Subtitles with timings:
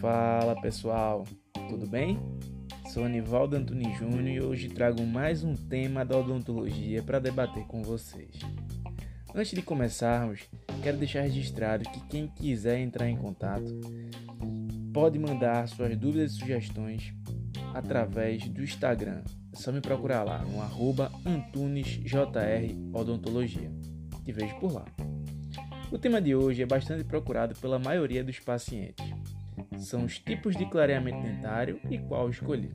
[0.00, 1.24] Fala pessoal,
[1.68, 2.18] tudo bem?
[2.92, 7.82] Sou Anivaldo Antoni Júnior e hoje trago mais um tema da odontologia para debater com
[7.82, 8.38] vocês.
[9.34, 10.42] Antes de começarmos,
[10.82, 13.64] quero deixar registrado que quem quiser entrar em contato
[14.92, 17.14] pode mandar suas dúvidas e sugestões
[17.74, 19.22] através do Instagram.
[19.52, 23.72] É só me procurar lá no arroba AntunesJROdontologia.
[24.24, 24.84] Te vejo por lá.
[25.94, 29.06] O tema de hoje é bastante procurado pela maioria dos pacientes.
[29.78, 32.74] São os tipos de clareamento dentário e qual escolher.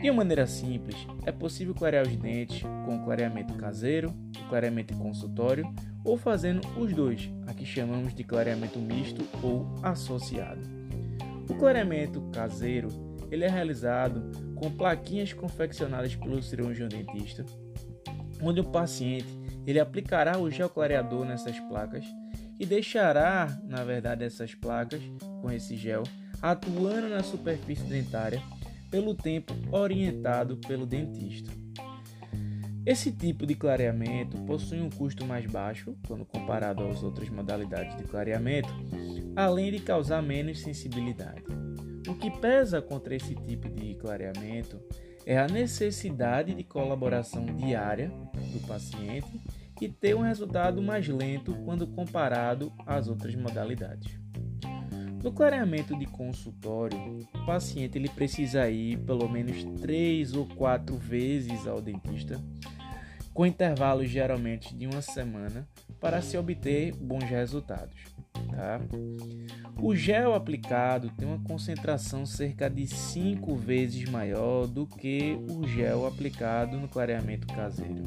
[0.00, 4.14] De uma maneira simples, é possível clarear os dentes com clareamento caseiro,
[4.48, 5.70] clareamento consultório
[6.02, 10.62] ou fazendo os dois, a que chamamos de clareamento misto ou associado.
[11.50, 12.88] O clareamento caseiro
[13.30, 14.22] ele é realizado
[14.54, 17.44] com plaquinhas confeccionadas pelo cirurgião dentista,
[18.40, 22.04] onde o paciente ele aplicará o gel clareador nessas placas
[22.58, 25.02] e deixará, na verdade, essas placas
[25.42, 26.04] com esse gel
[26.40, 28.40] atuando na superfície dentária
[28.90, 31.50] pelo tempo orientado pelo dentista.
[32.84, 38.04] Esse tipo de clareamento possui um custo mais baixo quando comparado às outras modalidades de
[38.04, 38.68] clareamento,
[39.34, 41.42] além de causar menos sensibilidade.
[42.08, 44.80] O que pesa contra esse tipo de clareamento
[45.26, 48.08] é a necessidade de colaboração diária
[48.52, 49.40] do paciente
[49.80, 54.18] e ter um resultado mais lento quando comparado às outras modalidades.
[55.22, 61.66] No clareamento de consultório, o paciente ele precisa ir pelo menos três ou quatro vezes
[61.66, 62.40] ao dentista,
[63.34, 65.68] com intervalos geralmente de uma semana,
[66.00, 67.96] para se obter bons resultados.
[68.50, 68.80] Tá?
[69.82, 76.06] O gel aplicado tem uma concentração cerca de 5 vezes maior do que o gel
[76.06, 78.04] aplicado no clareamento caseiro.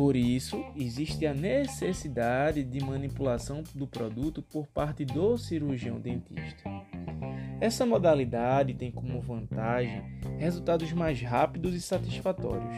[0.00, 6.70] Por isso, existe a necessidade de manipulação do produto por parte do cirurgião dentista.
[7.60, 10.02] Essa modalidade tem como vantagem
[10.38, 12.74] resultados mais rápidos e satisfatórios,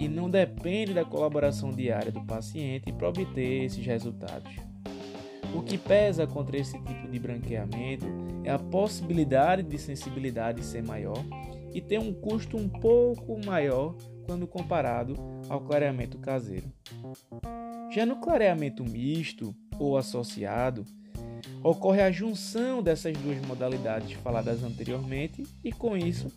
[0.00, 4.50] e não depende da colaboração diária do paciente para obter esses resultados.
[5.54, 8.06] O que pesa contra esse tipo de branqueamento
[8.42, 11.22] é a possibilidade de sensibilidade ser maior
[11.74, 13.94] e ter um custo um pouco maior
[14.26, 15.14] quando comparado
[15.48, 16.70] ao clareamento caseiro.
[17.90, 20.84] Já no clareamento misto ou associado,
[21.62, 26.28] ocorre a junção dessas duas modalidades faladas anteriormente e com isso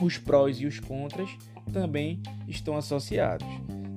[0.00, 1.30] os prós e os contras
[1.72, 3.46] também estão associados,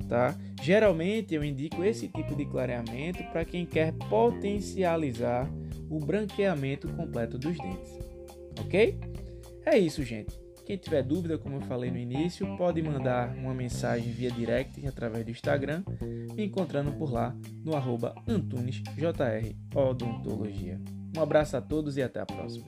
[0.07, 0.35] tá?
[0.61, 5.49] Geralmente eu indico esse tipo de clareamento para quem quer potencializar
[5.89, 7.99] o branqueamento completo dos dentes.
[8.61, 8.97] OK?
[9.65, 10.38] É isso, gente.
[10.69, 15.25] Quem tiver dúvida, como eu falei no início, pode mandar uma mensagem via direct através
[15.25, 15.81] do Instagram,
[16.35, 17.35] me encontrando por lá
[17.66, 20.80] no arroba AntunesJR Odontologia.
[21.18, 22.68] Um abraço a todos e até a próxima.